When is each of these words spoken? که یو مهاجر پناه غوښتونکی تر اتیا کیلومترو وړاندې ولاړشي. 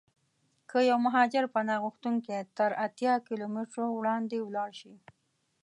که 0.69 0.77
یو 0.89 0.97
مهاجر 1.05 1.45
پناه 1.55 1.81
غوښتونکی 1.83 2.37
تر 2.57 2.71
اتیا 2.85 3.13
کیلومترو 3.27 3.85
وړاندې 3.93 4.37
ولاړشي. 4.47 4.95